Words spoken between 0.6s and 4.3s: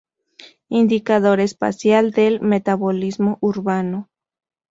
Indicador espacial del metabolismo urbano.